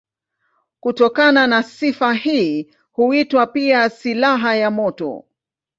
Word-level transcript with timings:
Kutokana 0.79 1.47
na 1.47 1.63
sifa 1.63 2.13
hii 2.13 2.73
huitwa 2.91 3.47
pia 3.47 3.89
silaha 3.89 4.55
ya 4.55 4.71
moto. 4.71 5.23